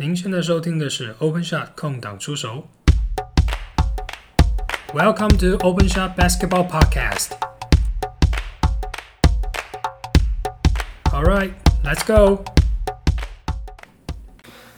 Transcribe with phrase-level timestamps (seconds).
[0.00, 2.66] 您现在收听的是 Open Shot 空档出手。
[4.94, 7.32] Welcome to Open Shot Basketball Podcast.
[11.12, 11.52] All right,
[11.84, 12.42] let's go.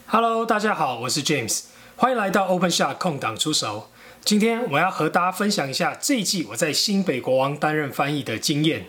[0.07, 3.91] Hello，大家好，我是 James，欢迎来到 Open Shot 空档出手。
[4.25, 8.87] 今天我要和大家分享一下这一季我在新北国王担任翻译的经验。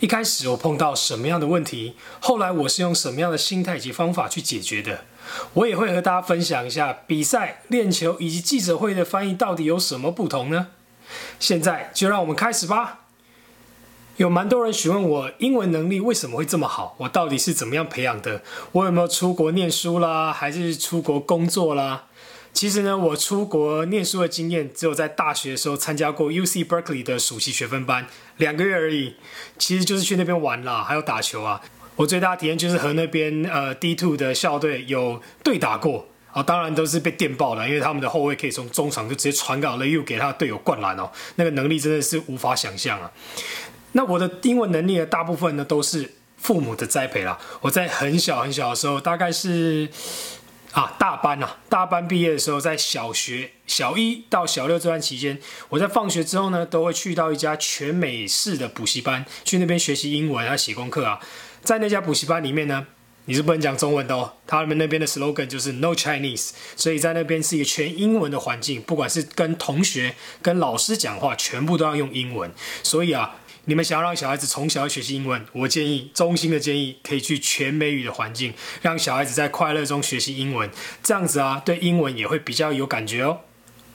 [0.00, 5.04] 一开始我碰到什么样的问题，后来我是用什么样的心态及方法去解决的。
[5.54, 10.68] 我也会和大家分享一下比赛、练球以及记者会的翻译到底有什么不同呢？
[11.38, 13.00] 现在就让我们开始吧。
[14.16, 18.42] 有蛮多人询问我英文能力为什么会这么好，我到底是怎么样培养的？
[18.72, 22.04] 我有没有出国念书啦，还是出国工作啦？
[22.54, 28.06] 其实呢，我出国念书的经验只有在大学的时候参加过 U C Berkeley 的暑期学分班，
[28.38, 29.16] 两个月而已。
[29.58, 31.60] 其实就是去那边玩啦，还有打球啊。
[31.96, 43.10] 我最大的体验就是和那边呃 D Two 的校队有对打过啊，当然都是被电爆了，因为他们的后卫可以从中场就直接传给了又给他队友灌篮哦，那个能力真的是无法想象啊。
[43.92, 47.38] 那我的英文能力的大部分呢都是父母的栽培啦。
[47.62, 49.88] 我在很小很小的时候，大概是。
[50.72, 61.18] 啊，大班啊，大班毕业的时候，在小学小一到小六这段期间，我在放学之后呢，都会去到一家全美式的补习班，去那边学习英文啊，写功课啊。
[61.66, 62.86] 在那家补习班里面呢，
[63.24, 72.50] 你是不能讲中文的哦，他们那边的 slogan 就是 No Chinese，所以在那边是一个全英文的环境，不管是跟同学、跟老师讲话，全部都要用英文，
[72.82, 73.36] 所以啊。
[73.68, 80.70] 你们想要让小孩子从小学习英文，我建议衷心的建议可以去全美语的环境，让小孩子在快乐中学习英文，
[81.02, 83.40] 这样子啊，对英文也会比较有感觉哦。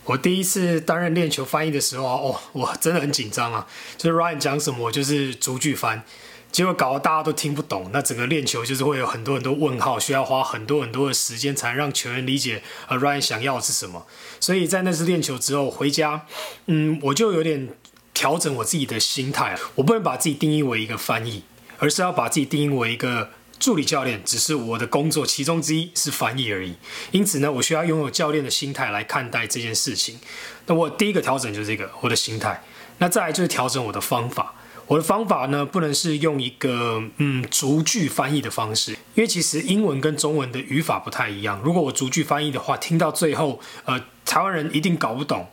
[0.04, 3.66] 我第一次担任练球翻译的时候啊，哦，我真的很紧张啊，
[3.98, 6.04] 就是 Ryan 讲什么，我就是逐句翻，
[6.52, 14.06] 结果搞得大家都听不懂，那整个练球就是会有很多很多问号，需要花很多很多的时间才让球员理解呃 Ryan 想要的是什么。
[14.40, 16.26] 所以在那次练球之后回家，
[16.66, 17.70] 嗯，我就有点。
[18.14, 21.44] 调整我自己的心态，我不能把自己定义为一个翻译，
[21.80, 24.22] 而是要把自己定义为一个助理教练。
[24.24, 26.76] 只是我的工作其中之一是翻译而已。
[27.12, 30.20] 因此呢，我需要拥有教练的心态来看待这件事情。
[30.68, 32.62] 那我第一个调整就是这个我的心态。
[33.00, 34.54] 那再来就是调整我的方法。
[34.92, 41.62] 我的方法呢，不能是用一个嗯逐句翻译的方式，因为其实英文跟中文的语法不太一样。
[41.64, 45.48] 如果我逐句翻译的话，听到最后，呃，台湾人一定搞不懂。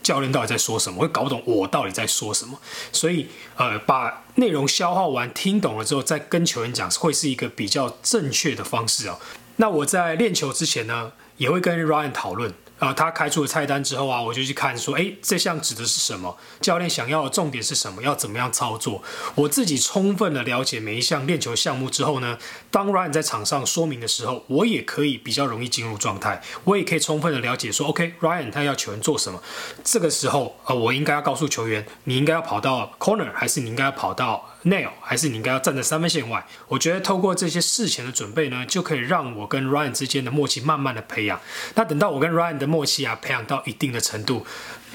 [0.00, 1.00] 教练到底在说什么？
[1.00, 2.60] 会搞不懂我到底在说什么，
[2.92, 9.18] 所以呃，把内容消化完、听懂了之后，再跟球员讲，会是一个比较正确的方式哦。
[9.56, 12.54] 那我在练球之前呢，也会跟 Ryan 讨论。
[12.78, 16.36] 啊，他开出了菜单之后啊，我就去看说，哎，这项指的是什么？
[16.60, 18.02] 教练想要的重点是什么？
[18.02, 19.02] 要怎么样操作？
[19.36, 22.36] 我自己充分的了解每一项练球项目之后呢，
[22.70, 26.42] 当 Ryan 在场上说明的时候，我也可以比较容易进入状态。
[26.64, 29.40] 我也可以充分的了解说，OK，Ryan 他要球员做什么？
[29.82, 36.46] 这个时候，呃，我应该要告诉球员，你应该要跑到 corner，还是你应该要跑到？nail 还是你应该要站在三分线外？
[36.68, 41.40] 我觉得透过这些事前的准备呢，就可以让我跟 Ryan 之间的默契慢慢的培养。
[41.74, 44.46] 那等到我跟 Ryan 的默契啊培养到一定的程度，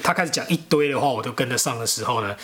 [0.02, 2.36] 他开始讲一堆的话，我都跟得上的时候呢。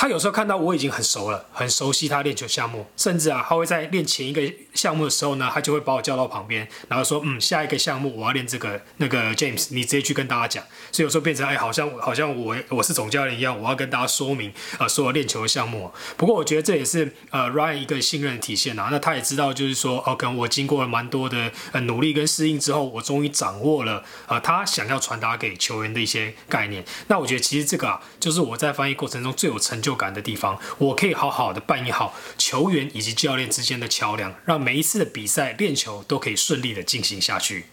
[0.00, 4.40] 他有时候看到我已经很熟了，很熟悉他练球项目，甚至啊，他会在练前一个
[4.72, 10.64] 项目的时候呢，他就会把我叫到旁边，然后说，嗯，下一个项目我要练这个，那个 James，你直接去跟大家讲。
[10.90, 15.92] 所以有时候变成，哎，好像好像我我是总教练一样，我要跟大家说明啊，所有练球的项目。
[16.16, 18.88] 不过我觉得这也是呃 Ryan 一个信任的体现啊。
[18.90, 26.82] 那他也知道，就是说，哦，可能我经过了蛮多的呃努力跟适应之后，我终于掌握了啊他想要传达给球员的一些概念。
[27.08, 30.00] 那我觉得其实这个啊，就是我在翻译过程中最有成就就。
[30.00, 37.66] 感的地方，我可以好好的扮演好球员以及教练之间的桥梁，让每一次的比赛练球都可以顺利的进行下去。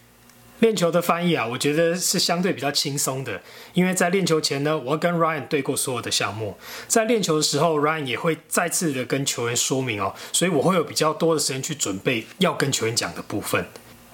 [0.58, 3.40] 练球的翻译啊，我觉得是相对比较轻松的，
[3.72, 13.64] 因为在练球前呢，我要跟 Ryan 对过所有的项目，在练球的时候，Ryan 也会再次的跟球员说明哦，所以我会有比较多的时间去准备要跟球员讲的部分。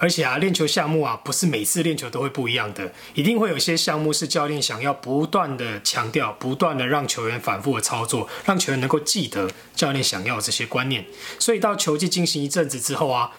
[0.04, 11.06] 而且啊，练球项目啊，不是每次练球都会不一样的，一定会有些项目是教练想要不断的强调，不断的让球员反复的操作，让球员能够记得教练想要这些观念。
[11.38, 13.32] 所以到球季进行一阵子之后啊，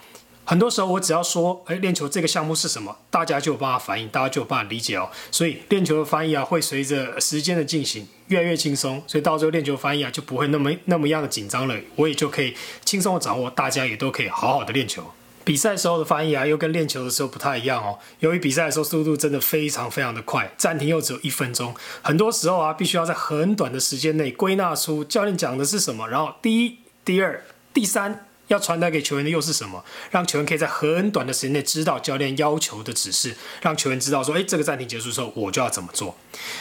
[0.44, 5.08] 很多时候我只要说，哎，练球这个项目是什么，大家就有办法反应，大家就有办法理解哦。
[5.30, 15.12] 所以练球的翻译啊，会随着时间的进行越来越轻松，所以到最后练球翻译啊，就不会那么那么样的紧张了，我也就可以轻松的掌握，大家也都可以好好的练球。
[15.46, 18.00] 比赛时候的翻译啊，又跟练球的时候不太一样哦。
[18.18, 21.72] 由于比赛的时候速度真的非常非常的快，暂停又只有一分钟，
[22.02, 29.84] 很多时候啊，必须要在很短的时间内归纳出教练讲的是什么，然后第一、第二、第三、要传达给球员的又是什么？
[30.10, 36.16] 让球员可以在很短的时间内知道教练要求的指示，让球员知道说，哎，这个暂停结束之后我就要怎么做。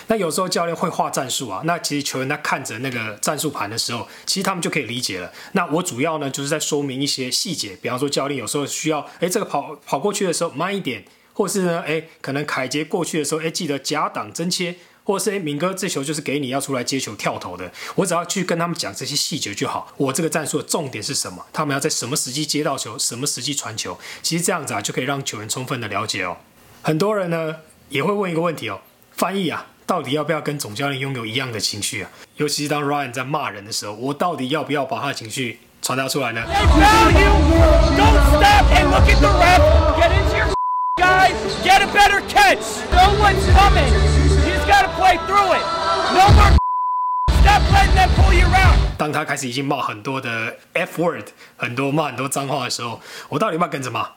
[0.07, 5.31] 那有时候教练会画战术啊，那其实球员他看着那个战术盘的时候，其实他们就可以理解了。
[5.51, 14.75] 那我主要呢就是在说明一些细节，比方说教练有时候需要，哎，这个跑跑过去的时候慢一点，或是呢，哎，可能凯杰过去的时候，哎，记得假挡真切。
[15.05, 19.93] 或者是哎，敏哥，这球就是给你要出来接球跳投的，我只要去跟他们讲这些细节就好。
[19.95, 21.45] 我这个战术的重点是什么？
[21.53, 23.97] 他们要在什么时机接到球，什么时机传球？
[24.21, 26.37] 其实这样子啊，就可以让球员充分的了解哦。
[26.81, 27.57] 很多人呢
[27.89, 28.81] 也会问一个问题哦，
[29.11, 32.09] 翻译啊，到底要不要跟总教练拥有一样的情绪啊？
[32.37, 36.41] 尤其是当 Ryan 在骂人的时候，我到底要不要把他的情绪传达出来呢？
[48.97, 51.27] 当他开始已经骂很多的 F word，
[51.57, 52.99] 很多骂很多脏话的时候，
[53.29, 54.09] 我到底要跟着骂？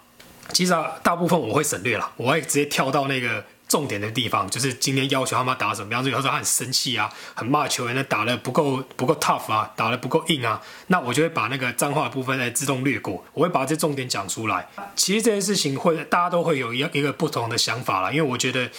[0.53, 5.89] 其实啊，大部分我会省略了，我会直接跳到那个重点的地方，就是今天要求他们打什么。
[5.89, 14.67] 比方说，有时候他很生气啊，很骂球员呢，打的不够不够 tough 啊，打的不够硬啊，那我就会把那个脏话的部分来自动略过，我会把这重点讲出来。
[14.95, 18.71] 其实这件事情会大家都会有一一个不同的想法啦，因为我觉得。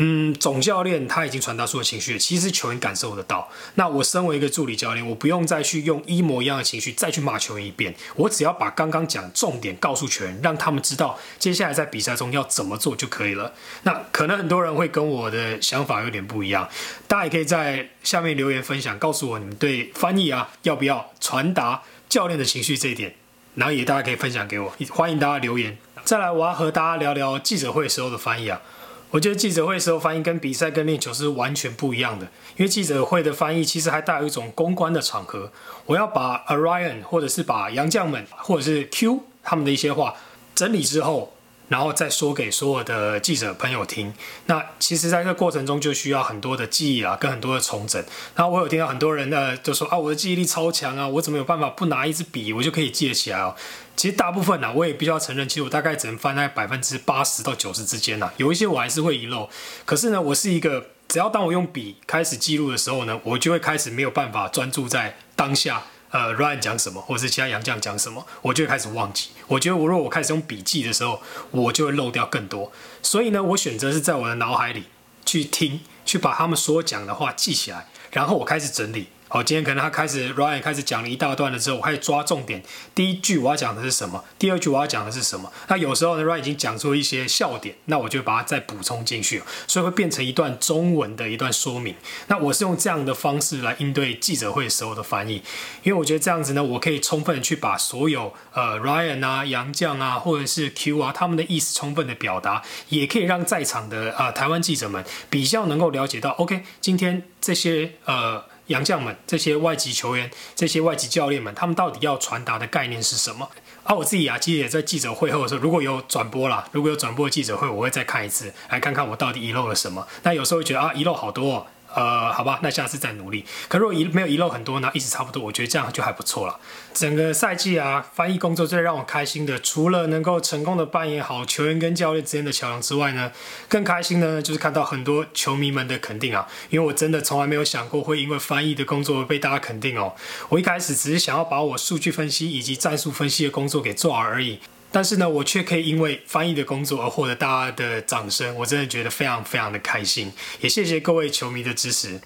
[0.00, 3.48] 嗯，总教练他已经传达出了情绪，其实球员感受得到。
[3.74, 13.52] 那我身为一个助理教练，我不用再去用一模一样的情绪再去骂球员一遍，我只要把刚刚讲重点告诉球员，让他们知道接下来在比赛中要怎么做就可以了。
[13.82, 16.68] 那可能很多人会跟我的想法有点不一样，
[17.08, 23.16] 大家也可以在下面留言分享，告诉我你们对翻译啊要不要传达教练的情绪这一点，
[23.56, 25.76] 然后也大家可以分享给我，欢迎大家留言。
[26.04, 28.60] 再来，我要和大家聊聊记者会时候的翻译啊。
[29.10, 32.26] 我觉得记者会时候翻译跟比赛跟练球是完全不一样的，
[32.56, 35.50] 因为记者会的翻译其实还带有一种公关的场合，
[35.86, 40.14] 我要把 Arian 或者是把杨将们或者是 Q 他们的一些话
[40.54, 41.32] 整理之后。
[41.68, 44.10] 然后再说给所有的记者朋友听。
[44.46, 48.02] 那其实，在这个过程中就需要很多的记忆啊，跟很多的重整。
[48.34, 53.54] 然后我有听到很多人呢，就说啊，我的记忆力超强啊，我怎么有办法不拿一支笔，我就可以记得起来哦？
[53.98, 58.32] 其实大部分呢，我也必须要承认，其实我大概只能翻在百分之八十到九十之间呐。
[58.36, 59.50] 有一些我还是会遗漏。
[59.84, 65.82] 可是呢，我是一个，只要当我用笔开始记录的时候呢，我就会开始没有办法专注在当下。
[66.10, 69.30] 呃，Ryan 讲什么，或者是其他洋将讲什么，我就会开始忘记。
[69.48, 72.70] 我觉得，我如果我开始用笔记的时候，我就会漏掉更多。
[73.02, 74.84] 所以呢，我选择是在我的脑海里
[75.26, 79.08] 去听，去把他们所讲的话记起来，然后我开始整理。
[79.30, 82.62] 好，今天可能他开始，Ryan 开始讲了一大段了之后，我开始抓重点。
[82.94, 84.24] 第一句我要讲的是什么？
[84.38, 85.52] 第二句我要讲的是什么？
[85.68, 91.94] 那有时候呢，Ryan 已经讲出一些笑点，那我就把它再补充进去，所以会变成一段中文的一段说明。
[92.28, 95.42] 那我是用这样的方式来应对记者会时候的翻译，
[95.82, 108.42] 因为我觉得这样子呢，我可以充分去把所有呃 Ryan 啊、杨绛啊，或者是 Q 啊他们的意思充分的表达，也可以让在场的啊台湾记者们比较能够了解到，OK，今天这些呃。
[108.68, 113.50] 洋将们，这些外籍球员，这些外籍教练们，他们到底要传达的概念是什么？
[113.84, 120.06] 而我自己啊，其实也在记者会后的时候，如果有转播啦，如果有转播的记者会，我会再看一次，来看看我到底遗漏了什么。
[120.22, 121.54] 那有时候会觉得啊，遗漏好多。
[121.54, 121.66] 哦。
[121.98, 123.44] 呃，好吧，那下次再努力。
[123.66, 126.60] 可如果遗没有遗漏很多呢，一直差不多，我觉得这样就还不错了。
[126.94, 133.32] 整个赛季啊，翻译工作最让我开心的，除了能够成功的扮演好球员跟教练之间的桥梁之外呢，
[133.68, 136.46] 更开心的就是看到很多球迷们的肯定啊。
[136.70, 140.14] 因为我真的从来没有想过会因为翻译的工作被大家肯定哦。
[140.50, 144.60] 我一开始只是想要把我数据分析以及战术分析的工作给做好而已。
[144.90, 152.20] 但是呢，我却可以因为翻译的工作而获得大家的掌声，我真的觉得非常非常的开心，也谢谢各位球迷的支持。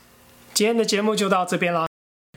[0.55, 1.87] 今天的节目就到这边啦。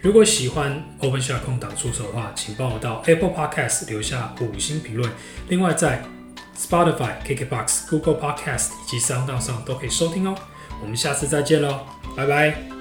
[0.02, 5.12] 如果喜欢 Open Shot 空档出手的话，请帮我到 Apple Podcast 留下五星评论。
[5.48, 6.04] 另外，在
[6.58, 10.36] Spotify、KKBox、Google Podcast 以及 Sound 上都可以收听哦。
[10.82, 12.75] 我们下次再见喽，拜拜。